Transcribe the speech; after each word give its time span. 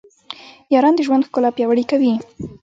یاران 0.73 0.93
د 0.95 0.99
ژوند 1.07 1.25
ښکلا 1.27 1.49
پیاوړې 1.57 1.83
کوي. 1.91 2.13